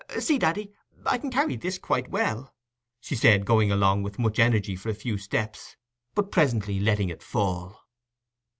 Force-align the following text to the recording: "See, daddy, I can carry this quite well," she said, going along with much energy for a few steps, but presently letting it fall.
"See, 0.17 0.39
daddy, 0.39 0.73
I 1.05 1.19
can 1.19 1.29
carry 1.29 1.55
this 1.55 1.77
quite 1.77 2.09
well," 2.09 2.55
she 3.01 3.15
said, 3.15 3.45
going 3.45 3.71
along 3.71 4.01
with 4.01 4.17
much 4.17 4.39
energy 4.39 4.75
for 4.75 4.89
a 4.89 4.95
few 4.95 5.19
steps, 5.19 5.75
but 6.15 6.31
presently 6.31 6.79
letting 6.79 7.09
it 7.09 7.21
fall. 7.21 7.79